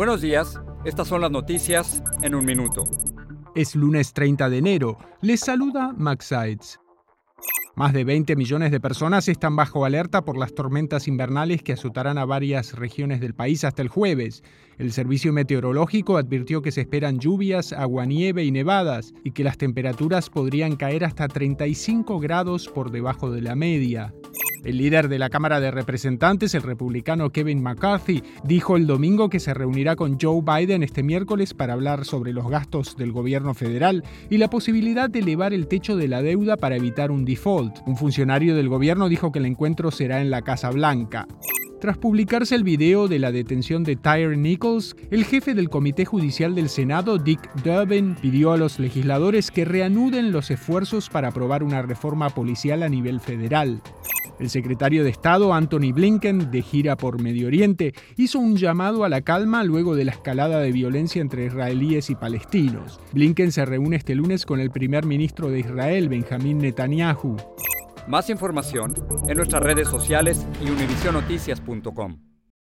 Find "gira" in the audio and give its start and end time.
56.62-56.96